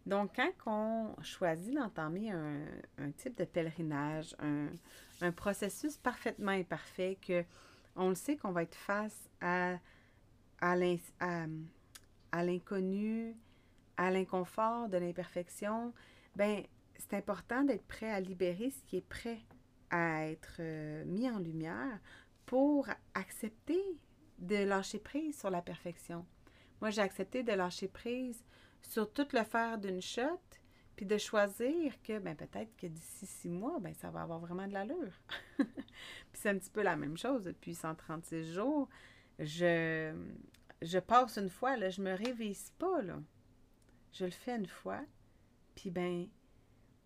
Donc, 0.07 0.31
quand 0.36 0.51
on 0.65 1.22
choisit 1.22 1.75
d'entamer 1.75 2.31
un, 2.31 3.12
type 3.17 3.38
de 3.38 3.43
pèlerinage, 3.43 4.36
un, 4.39 5.31
processus 5.31 5.98
parfaitement 5.98 6.51
imparfait, 6.51 7.17
que 7.22 7.43
on 7.96 8.10
le 8.10 8.15
sait 8.15 8.38
qu'on 8.38 8.51
va 8.51 8.63
être 8.63 8.75
face 8.75 9.29
à, 9.41 9.77
à 10.62 10.75
l'inconnu, 12.43 13.36
à 13.98 14.10
l'inconfort 14.10 14.89
de 14.89 14.98
l'imperfection, 14.98 15.93
ben 16.36 16.63
c'est 17.00 17.16
important 17.16 17.63
d'être 17.63 17.86
prêt 17.86 18.12
à 18.12 18.20
libérer 18.20 18.70
ce 18.70 18.82
qui 18.84 18.98
est 18.98 19.08
prêt 19.08 19.39
à 19.89 20.27
être 20.27 20.58
euh, 20.60 21.06
mis 21.06 21.30
en 21.30 21.39
lumière 21.39 22.00
pour 22.46 22.88
accepter 23.13 23.82
de 24.39 24.56
lâcher 24.56 25.00
prise 25.00 25.38
sur 25.39 25.50
la 25.50 25.62
perfection. 25.62 26.25
Moi, 26.82 26.89
j'ai 26.89 27.01
accepté 27.01 27.44
de 27.44 27.51
lâcher 27.51 27.88
prise 27.88 28.44
sur 28.82 29.12
tout 29.12 29.27
le 29.34 29.44
faire 29.44 29.77
d'une 29.77 30.01
shot, 30.01 30.39
puis 30.96 31.06
de 31.06 31.18
choisir 31.18 32.01
que 32.01 32.20
ben, 32.20 32.36
peut-être 32.36 32.75
que 32.75 32.88
d'ici 32.88 33.25
six 33.25 33.50
mois, 33.50 33.80
ben, 33.80 33.94
ça 33.94 34.10
va 34.10 34.22
avoir 34.22 34.39
vraiment 34.39 34.68
de 34.68 34.74
l'allure. 34.74 35.13
puis 35.58 35.68
c'est 36.34 36.50
un 36.50 36.58
petit 36.58 36.72
peu 36.72 36.82
la 36.82 36.96
même 36.96 37.18
chose 37.18 37.44
depuis 37.44 37.75
136 37.75 38.54
jours. 38.54 38.89
Je, 39.39 40.13
je 40.82 41.00
passe 41.00 41.38
une 41.38 41.50
fois, 41.50 41.77
là, 41.77 41.89
je 41.89 42.01
me 42.01 42.13
révise 42.13 42.72
pas, 42.80 43.01
là. 43.01 43.20
Je 44.12 44.25
le 44.25 44.32
fais 44.32 44.56
une 44.56 44.68
fois, 44.68 45.01
puis 45.75 45.92
ben, 45.92 46.27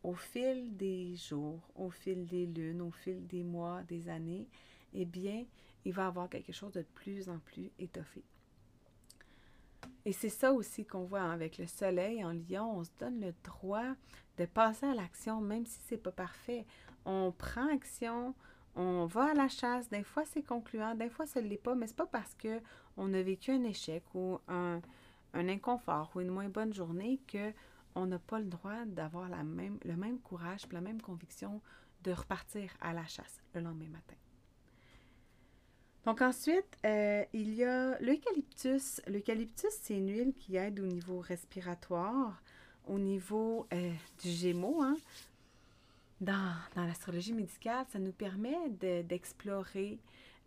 au 0.03 0.13
fil 0.13 0.75
des 0.75 1.15
jours, 1.15 1.59
au 1.75 1.89
fil 1.89 2.25
des 2.25 2.45
lunes, 2.45 2.81
au 2.81 2.91
fil 2.91 3.25
des 3.27 3.43
mois, 3.43 3.83
des 3.83 4.09
années, 4.09 4.47
eh 4.93 5.05
bien, 5.05 5.45
il 5.85 5.93
va 5.93 6.07
avoir 6.07 6.29
quelque 6.29 6.51
chose 6.51 6.71
de 6.73 6.85
plus 6.95 7.29
en 7.29 7.39
plus 7.39 7.71
étoffé. 7.79 8.23
Et 10.05 10.13
c'est 10.13 10.29
ça 10.29 10.51
aussi 10.51 10.85
qu'on 10.85 11.03
voit 11.03 11.31
avec 11.31 11.57
le 11.57 11.67
soleil 11.67 12.23
en 12.23 12.33
lion. 12.33 12.79
On 12.79 12.83
se 12.83 12.89
donne 12.99 13.19
le 13.19 13.33
droit 13.43 13.95
de 14.37 14.45
passer 14.45 14.87
à 14.87 14.95
l'action, 14.95 15.41
même 15.41 15.65
si 15.65 15.79
c'est 15.87 15.97
pas 15.97 16.11
parfait. 16.11 16.65
On 17.05 17.31
prend 17.31 17.67
action, 17.71 18.33
on 18.75 19.05
va 19.05 19.31
à 19.31 19.33
la 19.33 19.47
chasse. 19.47 19.89
Des 19.89 20.03
fois, 20.03 20.23
c'est 20.25 20.43
concluant, 20.43 20.95
des 20.95 21.09
fois, 21.09 21.25
ça 21.25 21.41
ne 21.41 21.47
l'est 21.47 21.57
pas, 21.57 21.75
mais 21.75 21.87
c'est 21.87 21.95
pas 21.95 22.07
parce 22.07 22.33
que 22.35 22.61
on 22.97 23.13
a 23.13 23.21
vécu 23.21 23.51
un 23.51 23.63
échec 23.63 24.03
ou 24.13 24.39
un, 24.47 24.81
inconfort 25.33 26.11
ou 26.15 26.21
une 26.21 26.29
moins 26.29 26.49
bonne 26.49 26.73
journée 26.73 27.19
que 27.27 27.53
on 27.95 28.05
n'a 28.05 28.19
pas 28.19 28.39
le 28.39 28.45
droit 28.45 28.85
d'avoir 28.85 29.29
le 29.29 29.95
même 29.95 30.19
courage, 30.19 30.61
la 30.71 30.81
même 30.81 31.01
conviction 31.01 31.61
de 32.03 32.11
repartir 32.11 32.71
à 32.81 32.93
la 32.93 33.05
chasse 33.05 33.41
le 33.53 33.61
lendemain 33.61 33.89
matin. 33.89 34.15
Donc 36.05 36.21
ensuite, 36.21 36.77
euh, 36.85 37.23
il 37.31 37.53
y 37.53 37.63
a 37.63 37.99
l'eucalyptus. 37.99 39.01
L'eucalyptus, 39.07 39.71
c'est 39.81 39.97
une 39.97 40.09
huile 40.09 40.33
qui 40.33 40.55
aide 40.55 40.79
au 40.79 40.87
niveau 40.87 41.19
respiratoire, 41.19 42.41
au 42.87 42.97
niveau 42.97 43.67
euh, 43.71 43.93
du 44.23 44.29
gémeaux. 44.29 44.81
Hein. 44.81 44.97
Dans, 46.19 46.55
l'astrologie 46.75 47.33
médicale, 47.33 47.85
ça 47.91 47.99
nous 47.99 48.11
permet 48.11 48.69
d'explorer 49.03 49.99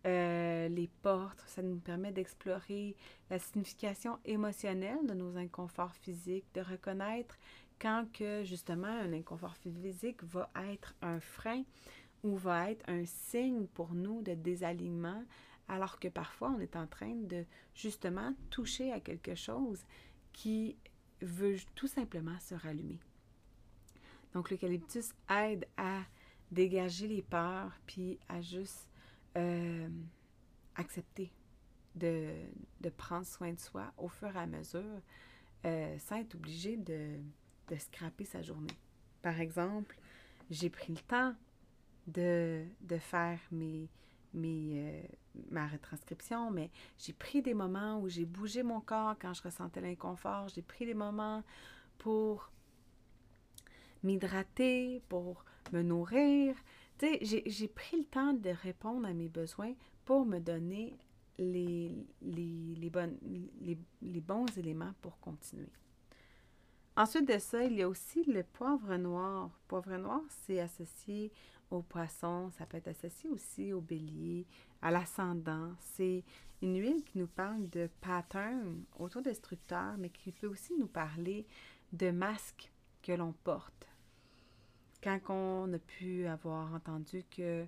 euh, 0.05 0.67
les 0.69 0.87
portes, 1.01 1.43
ça 1.47 1.61
nous 1.61 1.77
permet 1.77 2.11
d'explorer 2.11 2.95
la 3.29 3.39
signification 3.39 4.19
émotionnelle 4.25 5.05
de 5.07 5.13
nos 5.13 5.35
inconforts 5.37 5.95
physiques, 5.95 6.45
de 6.53 6.61
reconnaître 6.61 7.37
quand 7.79 8.05
que 8.13 8.43
justement 8.43 8.87
un 8.87 9.13
inconfort 9.13 9.55
physique 9.55 10.23
va 10.23 10.49
être 10.71 10.95
un 11.01 11.19
frein 11.19 11.63
ou 12.23 12.35
va 12.35 12.71
être 12.71 12.87
un 12.89 13.05
signe 13.05 13.67
pour 13.67 13.93
nous 13.93 14.21
de 14.21 14.33
désalignement, 14.33 15.23
alors 15.67 15.99
que 15.99 16.07
parfois 16.07 16.53
on 16.55 16.59
est 16.59 16.75
en 16.75 16.87
train 16.87 17.15
de 17.15 17.43
justement 17.73 18.33
toucher 18.49 18.91
à 18.91 18.99
quelque 18.99 19.35
chose 19.35 19.83
qui 20.33 20.75
veut 21.21 21.57
tout 21.75 21.87
simplement 21.87 22.39
se 22.39 22.55
rallumer. 22.55 22.99
Donc 24.33 24.51
l'eucalyptus 24.51 25.13
aide 25.29 25.65
à 25.77 26.01
dégager 26.51 27.07
les 27.07 27.21
peurs, 27.21 27.71
puis 27.87 28.19
à 28.29 28.41
juste 28.41 28.87
euh, 29.37 29.87
accepter 30.75 31.31
de, 31.95 32.31
prendre 32.97 33.25
soin 33.25 33.53
de 33.53 33.59
soi 33.59 33.93
au 33.97 34.07
fur 34.07 34.35
et 34.35 34.39
à 34.39 34.45
mesure, 34.45 35.01
euh, 35.65 35.97
sans 35.99 36.17
être 36.17 36.35
obligé 36.35 36.77
de, 36.77 37.19
scraper 37.77 38.25
sa 38.25 38.41
journée. 38.41 38.77
Par 39.21 39.39
exemple, 39.39 39.97
j'ai 40.49 40.69
pris 40.69 40.93
le 40.93 40.99
temps 40.99 41.33
de, 42.07 42.63
de 42.81 42.97
faire 42.97 43.39
mes, 43.51 43.89
mes, 44.33 44.73
euh, 44.75 45.01
ma 45.49 45.67
retranscription, 45.67 46.51
mais 46.51 46.69
j'ai 46.97 47.13
pris 47.13 47.41
des 47.41 47.53
moments 47.53 47.99
où 47.99 48.07
j'ai 48.07 48.25
bougé 48.25 48.61
mon 48.61 48.81
corps 48.81 49.15
quand 49.19 49.33
je 49.33 49.41
ressentais 49.41 49.81
l'inconfort. 49.81 50.49
J'ai 50.49 50.61
pris 50.61 50.85
des 50.85 50.93
moments 50.93 51.43
pour 51.97 52.51
m'hydrater, 54.03 55.01
pour 55.09 55.43
me 55.73 55.81
nourrir. 55.81 56.55
J'ai 57.01 57.67
pris 57.67 57.97
le 57.97 58.05
temps 58.05 58.33
de 58.33 58.49
répondre 58.49 59.07
à 59.07 59.13
mes 59.13 59.27
besoins 59.27 59.73
pour 60.05 60.25
me 60.25 60.39
donner 60.39 60.97
les, 61.37 61.91
bons 64.21 64.45
éléments 64.57 64.93
pour 65.01 65.19
continuer. 65.19 65.71
Ensuite 66.97 67.27
de 67.27 67.37
ça, 67.37 67.63
il 67.63 67.73
y 67.73 67.81
a 67.81 67.89
aussi 67.89 68.23
le 68.23 68.43
poivre 68.43 68.95
noir. 68.95 69.49
Poivre 69.67 69.97
noir, 69.97 70.21
c'est 70.29 70.61
associé 70.61 71.31
au 71.69 71.81
poisson, 71.81 72.51
ça 72.51 72.65
peut 72.65 72.77
être 72.77 72.87
associé 72.87 73.29
aussi 73.29 73.73
au 73.73 73.81
bélier, 73.81 74.45
à 74.81 74.91
l'ascendant. 74.91 75.73
C'est 75.79 76.23
une 76.61 76.79
huile 76.79 77.03
qui 77.03 77.17
nous 77.17 77.27
parle 77.27 77.69
de 77.69 77.89
patterns 77.99 78.83
autodestructeurs, 78.97 79.97
mais 79.97 80.09
qui 80.09 80.31
peut 80.31 80.47
aussi 80.47 80.73
nous 80.77 80.87
parler 80.87 81.45
de 81.91 82.11
masques 82.11 82.71
que 83.01 83.11
l'on 83.11 83.33
porte. 83.43 83.87
Quand 85.05 85.19
on 85.29 85.71
a 85.71 85.77
pu 85.77 86.25
avoir 86.25 86.73
entendu 86.73 87.23
que 87.29 87.67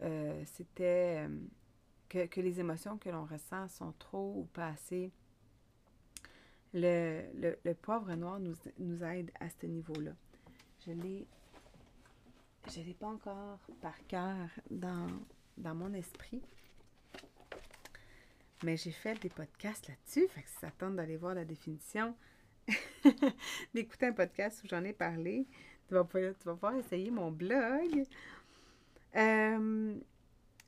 euh, 0.00 0.42
c'était 0.46 1.26
euh, 1.28 1.28
que, 2.08 2.40
les 2.40 2.60
émotions 2.60 2.96
que 2.96 3.10
l'on 3.10 3.26
ressent 3.26 3.68
sont 3.68 3.92
trop 3.98 4.32
ou 4.38 4.44
pas 4.54 4.68
assez, 4.68 5.12
le, 6.72 7.24
le, 7.62 7.74
poivre 7.74 8.14
noir 8.14 8.40
nous, 8.40 9.04
aide 9.04 9.30
à 9.38 9.50
ce 9.50 9.66
niveau-là. 9.66 10.12
Je 10.86 10.92
l'ai 10.92 11.26
ne 12.74 12.84
l'ai 12.84 12.94
pas 12.94 13.08
encore 13.08 13.58
par 13.82 14.06
cœur 14.06 14.48
dans, 14.70 15.08
dans 15.58 15.74
mon 15.74 15.92
esprit. 15.92 16.40
Mais 18.64 18.78
j'ai 18.78 18.92
fait 18.92 19.20
des 19.20 19.28
podcasts 19.28 19.88
là-dessus. 19.88 20.26
Fait 20.28 20.40
que 20.40 20.48
si 20.48 20.56
ça 20.56 20.70
tente 20.70 20.96
d'aller 20.96 21.18
voir 21.18 21.34
la 21.34 21.44
définition, 21.44 22.14
d'écouter 23.74 24.06
un 24.06 24.12
podcast 24.12 24.64
où 24.64 24.68
j'en 24.68 24.84
ai 24.84 24.94
parlé, 24.94 25.46
tu 25.88 25.94
vas, 25.94 26.04
pouvoir, 26.04 26.32
tu 26.38 26.44
vas 26.44 26.54
pouvoir 26.54 26.76
essayer 26.76 27.10
mon 27.10 27.30
blog. 27.30 28.04
Euh, 29.16 29.94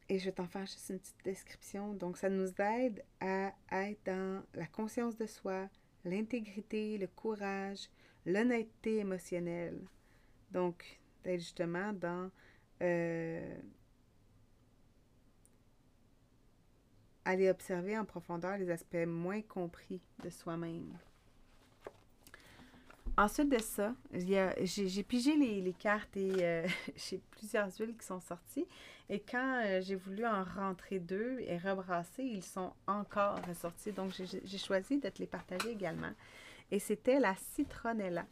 et 0.09 0.19
je 0.19 0.25
vais 0.25 0.33
t'en 0.33 0.47
faire 0.47 0.67
juste 0.67 0.89
une 0.91 0.99
petite 0.99 1.25
description. 1.25 1.95
Donc, 1.95 2.17
ça 2.17 2.29
nous 2.29 2.51
aide 2.59 3.05
à 3.21 3.53
être 3.71 4.05
dans 4.07 4.43
la 4.55 4.67
conscience 4.67 5.17
de 5.17 5.27
soi, 5.27 5.69
l'intégrité, 6.05 6.99
le 6.99 7.07
courage, 7.07 7.89
l'honnêteté 8.27 8.99
émotionnelle. 8.99 9.81
Donc, 10.51 11.01
d'être 11.23 11.41
justement 11.41 11.93
dans 11.93 12.31
euh, 12.83 13.57
aller 17.25 17.51
observer 17.51 17.99
en 17.99 18.05
profondeur 18.05 18.57
les 18.57 18.71
aspects 18.71 19.07
moins 19.07 19.43
compris 19.43 20.01
de 20.25 20.31
soi-même. 20.31 20.99
Ensuite 23.21 23.51
de 23.51 23.59
ça, 23.59 23.95
j'ai 24.15 25.03
pigé 25.03 25.37
les, 25.37 25.75
cartes 25.75 26.17
et 26.17 26.33
euh, 26.43 26.67
j'ai 26.97 27.21
plusieurs 27.33 27.69
huiles 27.79 27.95
qui 27.95 28.07
sont 28.07 28.21
sorties. 28.21 28.67
Et 29.11 29.21
quand 29.21 29.63
euh, 29.63 29.83
j'ai 29.83 29.95
voulu 29.95 30.25
en 30.25 30.43
rentrer 30.43 31.01
deux 31.01 31.39
et 31.41 31.59
rebrasser, 31.59 32.23
ils 32.23 32.43
sont 32.43 32.73
encore 32.87 33.39
ressortis. 33.47 33.93
Donc, 33.93 34.13
j'ai 34.15 34.57
choisi 34.59 34.97
de 34.97 35.11
te 35.11 35.19
les 35.19 35.27
partager 35.27 35.71
également. 35.71 36.13
Et 36.71 36.79
c'était 36.79 37.21
la 37.21 37.35
citronnella. 37.35 38.25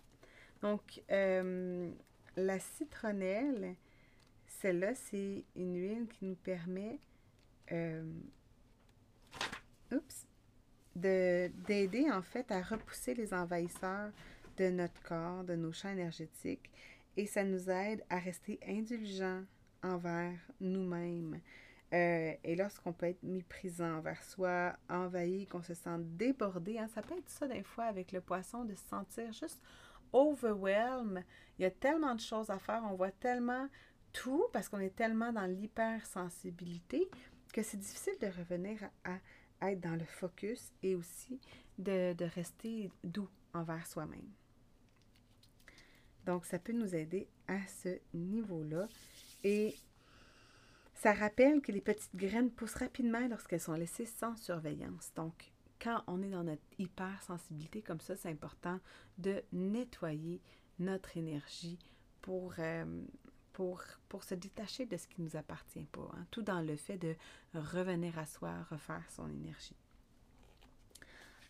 Donc, 0.62 1.02
euh, 1.11 1.90
la 2.37 2.59
citronnelle, 2.59 3.75
celle-là, 4.47 4.95
c'est 4.95 5.45
une 5.54 5.76
huile 5.76 6.07
qui 6.09 6.25
nous 6.25 6.37
permet 6.37 6.99
oups, 9.92 10.26
d'aider 10.97 12.11
en 12.11 12.23
fait 12.23 12.50
à 12.50 12.62
repousser 12.62 13.12
les 13.12 13.35
envahisseurs 13.35 14.12
de 14.58 14.70
notre 14.70 15.00
corps, 15.02 15.44
de 15.44 15.54
nos 15.54 15.72
champs 15.72 15.90
énergétiques, 15.90 16.70
et 17.16 17.26
ça 17.26 17.44
nous 17.44 17.70
aide 17.70 18.04
à 18.10 18.18
rester 18.18 18.58
indulgents 18.66 19.44
envers 19.82 20.38
nous-mêmes. 20.60 21.40
Euh, 21.94 22.34
et 22.44 22.54
lorsqu'on 22.54 22.92
peut 22.92 23.06
être 23.06 23.22
méprisant 23.22 23.98
envers 23.98 24.22
soi, 24.22 24.76
envahi, 24.90 25.46
qu'on 25.46 25.62
se 25.62 25.74
sent 25.74 25.98
débordé, 26.00 26.78
hein, 26.78 26.88
ça 26.94 27.00
peut 27.00 27.16
être 27.16 27.30
ça 27.30 27.46
des 27.46 27.62
fois 27.62 27.84
avec 27.84 28.12
le 28.12 28.20
poisson, 28.20 28.64
de 28.64 28.74
se 28.74 28.86
sentir 28.88 29.32
juste 29.32 29.62
overwhelmed. 30.12 31.24
Il 31.58 31.62
y 31.62 31.64
a 31.64 31.70
tellement 31.70 32.14
de 32.14 32.20
choses 32.20 32.50
à 32.50 32.58
faire, 32.58 32.82
on 32.84 32.94
voit 32.94 33.12
tellement 33.12 33.68
tout 34.12 34.44
parce 34.52 34.68
qu'on 34.68 34.80
est 34.80 34.94
tellement 34.94 35.32
dans 35.32 35.46
l'hypersensibilité 35.46 37.08
que 37.52 37.62
c'est 37.62 37.78
difficile 37.78 38.18
de 38.20 38.26
revenir 38.26 38.78
à, 39.04 39.18
être 39.70 39.80
dans 39.80 39.96
le 39.96 40.04
focus 40.04 40.72
et 40.82 40.94
aussi 40.94 41.40
de 41.78 42.24
rester 42.34 42.92
doux 43.02 43.28
envers 43.54 43.86
soi-même. 43.86 44.38
Donc, 46.28 46.44
ça 46.44 46.58
peut 46.58 46.75
nous 46.75 46.94
aider 46.94 47.26
à 47.47 47.56
ce 47.66 47.88
niveau-là. 48.12 48.87
Et 49.44 49.75
ça 50.92 51.14
rappelle 51.14 51.62
que 51.62 51.73
les 51.73 51.80
petites 51.80 52.14
graines 52.14 52.50
poussent 52.50 52.75
rapidement 52.75 53.26
lorsqu'elles 53.28 53.62
sont 53.62 53.73
laissées 53.73 54.04
sans 54.04 54.37
surveillance. 54.37 55.11
Donc, 55.16 55.50
quand 55.80 56.04
on 56.06 56.20
est 56.20 56.28
dans 56.28 56.44
notre 56.44 56.61
hypersensibilité 56.78 57.80
comme 57.80 58.00
ça, 58.00 58.14
c'est 58.14 58.28
important 58.28 58.78
de 59.16 59.42
nettoyer 59.54 60.42
notre 60.78 61.16
énergie 61.16 61.78
pour, 62.20 62.52
euh, 62.58 62.85
pour, 63.54 63.82
pour 64.11 64.23
se 64.23 64.35
détacher 64.35 64.85
de 64.85 64.99
ce 64.99 65.08
qui 65.08 65.23
ne 65.23 65.28
nous 65.28 65.37
appartient 65.37 65.87
pas. 65.87 66.11
Hein. 66.12 66.26
Tout 66.30 66.42
dans 66.42 66.61
le 66.61 66.76
fait 66.76 66.99
de 66.99 67.16
revenir 67.54 68.18
à 68.18 68.26
soi, 68.26 68.52
refaire 68.68 69.08
son 69.08 69.30
énergie. 69.30 69.76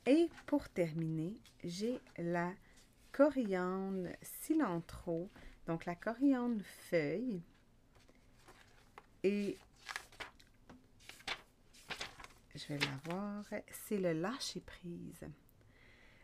Et 0.06 0.30
pour 0.47 0.68
terminer, 0.68 1.35
j'ai 1.64 1.99
la 2.16 2.52
coriandre 3.18 4.10
cilantro, 4.22 5.28
donc 5.66 5.87
la 5.87 5.96
coriandre 5.96 6.62
feuille. 6.88 7.42
Et 9.25 9.58
je 12.54 12.68
vais 12.68 12.78
la 12.78 13.12
voir, 13.12 13.44
c'est 13.72 13.98
le 13.98 14.12
lâcher 14.12 14.60
prise. 14.60 15.26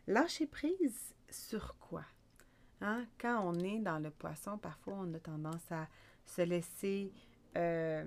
Lâcher 0.07 0.47
prise 0.47 1.13
sur 1.29 1.75
quoi? 1.79 2.05
Hein? 2.79 3.05
Quand 3.19 3.41
on 3.43 3.59
est 3.59 3.79
dans 3.79 3.99
le 3.99 4.09
poisson, 4.09 4.57
parfois 4.57 4.93
on 4.99 5.13
a 5.15 5.19
tendance 5.19 5.69
à 5.71 5.89
se 6.25 6.43
laisser, 6.43 7.11
euh, 7.57 8.05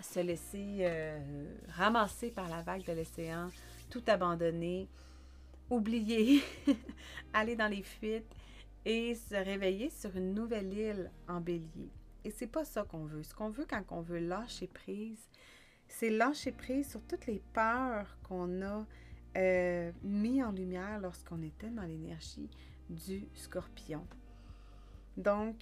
se 0.00 0.20
laisser 0.20 0.78
euh, 0.80 1.54
ramasser 1.68 2.30
par 2.30 2.48
la 2.48 2.62
vague 2.62 2.86
de 2.86 2.92
l'océan, 2.92 3.50
tout 3.90 4.04
abandonner, 4.06 4.88
oublier, 5.70 6.42
aller 7.32 7.56
dans 7.56 7.68
les 7.68 7.82
fuites 7.82 8.34
et 8.84 9.14
se 9.14 9.34
réveiller 9.34 9.90
sur 9.90 10.16
une 10.16 10.34
nouvelle 10.34 10.72
île 10.72 11.10
en 11.28 11.40
bélier. 11.40 11.90
Et 12.24 12.30
c'est 12.30 12.46
pas 12.46 12.64
ça 12.64 12.84
qu'on 12.84 13.04
veut. 13.04 13.22
Ce 13.22 13.34
qu'on 13.34 13.50
veut 13.50 13.66
quand 13.68 13.84
on 13.90 14.00
veut 14.00 14.18
lâcher 14.18 14.68
prise, 14.68 15.28
c'est 15.88 16.10
lâcher 16.10 16.52
prise 16.52 16.90
sur 16.90 17.02
toutes 17.02 17.26
les 17.26 17.42
peurs 17.52 18.16
qu'on 18.22 18.62
a 18.62 18.86
euh, 19.36 19.92
mis 20.02 20.42
en 20.42 20.52
lumière 20.52 21.00
lorsqu'on 21.00 21.42
était 21.42 21.70
dans 21.70 21.82
l'énergie 21.82 22.48
du 22.88 23.26
scorpion. 23.34 24.06
Donc, 25.16 25.56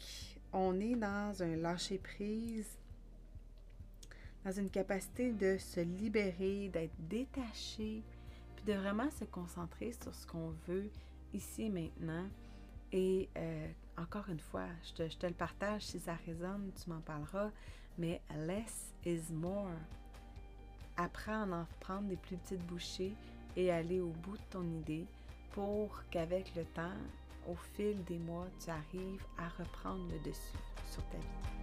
on 0.52 0.78
est 0.80 0.96
dans 0.96 1.42
un 1.42 1.56
lâcher 1.56 1.98
prise, 1.98 2.78
dans 4.44 4.52
une 4.52 4.70
capacité 4.70 5.32
de 5.32 5.56
se 5.58 5.80
libérer, 5.80 6.68
d'être 6.68 6.94
détaché, 6.98 8.02
de 8.66 8.72
vraiment 8.72 9.10
se 9.10 9.24
concentrer 9.24 9.92
sur 9.92 10.14
ce 10.14 10.26
qu'on 10.26 10.54
veut 10.66 10.90
ici 11.32 11.68
maintenant. 11.70 12.26
Et 12.92 13.28
euh, 13.36 13.66
encore 13.98 14.28
une 14.28 14.40
fois, 14.40 14.66
je 14.84 14.92
te, 14.92 15.08
je 15.08 15.16
te, 15.16 15.26
le 15.26 15.34
partage, 15.34 15.82
si 15.82 15.98
ça 15.98 16.14
résonne, 16.26 16.70
tu 16.80 16.90
m'en 16.90 17.00
parleras, 17.00 17.50
mais 17.98 18.20
less 18.46 18.94
is 19.04 19.32
more. 19.32 19.70
Apprends 20.96 21.52
à 21.52 21.56
en 21.56 21.66
prendre 21.80 22.08
des 22.08 22.16
plus 22.16 22.36
petites 22.36 22.64
bouchées 22.66 23.14
et 23.56 23.70
aller 23.70 24.00
au 24.00 24.10
bout 24.10 24.36
de 24.36 24.42
ton 24.50 24.62
idée 24.62 25.06
pour 25.52 26.02
qu'avec 26.10 26.54
le 26.54 26.64
temps, 26.64 26.98
au 27.48 27.54
fil 27.76 28.02
des 28.04 28.18
mois, 28.18 28.46
tu 28.62 28.70
arrives 28.70 29.24
à 29.38 29.48
reprendre 29.60 30.04
le 30.10 30.18
dessus 30.20 30.58
sur 30.90 31.04
ta 31.08 31.18
vie. 31.18 31.54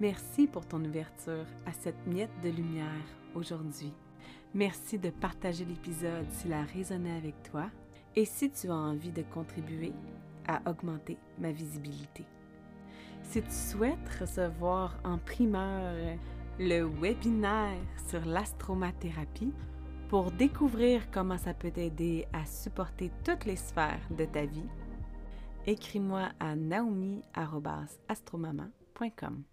Merci 0.00 0.46
pour 0.46 0.66
ton 0.66 0.84
ouverture 0.84 1.46
à 1.66 1.72
cette 1.72 2.06
miette 2.06 2.30
de 2.42 2.50
lumière 2.50 3.04
aujourd'hui. 3.34 3.92
Merci 4.54 4.98
de 4.98 5.10
partager 5.10 5.64
l'épisode 5.64 6.26
s'il 6.32 6.52
a 6.52 6.62
résonné 6.62 7.16
avec 7.16 7.40
toi 7.50 7.70
et 8.16 8.24
si 8.24 8.50
tu 8.50 8.68
as 8.68 8.74
envie 8.74 9.12
de 9.12 9.22
contribuer 9.22 9.92
à 10.46 10.60
augmenter 10.70 11.16
ma 11.38 11.52
visibilité. 11.52 12.24
Si 13.22 13.42
tu 13.42 13.50
souhaites 13.50 14.08
recevoir 14.20 14.98
en 15.04 15.18
primeur 15.18 16.16
le 16.58 16.82
webinaire 17.00 17.78
sur 18.08 18.24
l'astromathérapie 18.24 19.52
pour 20.08 20.32
découvrir 20.32 21.10
comment 21.10 21.36
ça 21.36 21.52
peut 21.54 21.70
t'aider 21.70 22.26
à 22.32 22.46
supporter 22.46 23.12
toutes 23.24 23.44
les 23.44 23.56
sphères 23.56 24.00
de 24.10 24.24
ta 24.24 24.46
vie, 24.46 24.70
écris-moi 25.66 26.30
à 26.40 26.56
naomi.astromaman.com. 26.56 29.44